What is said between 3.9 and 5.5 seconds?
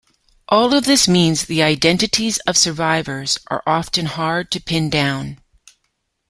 hard to pin down.